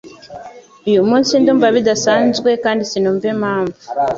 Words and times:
Uyu 0.89 1.01
munsi 1.09 1.31
ndumva 1.41 1.67
bidasanzwe 1.75 2.49
kandi 2.63 2.83
sinumva 2.89 3.25
impamvu. 3.33 3.79